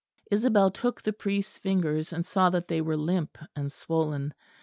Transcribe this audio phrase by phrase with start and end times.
[0.31, 4.33] Isabel took the priest's fingers and saw that they were limp and swollen.